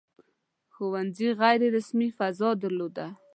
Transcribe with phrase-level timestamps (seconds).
[0.73, 3.07] •ښوونځي غیر رسمي فضا درلوده.